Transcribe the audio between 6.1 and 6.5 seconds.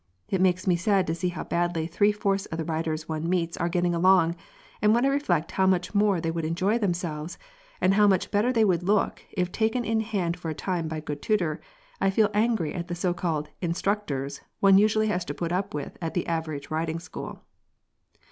they would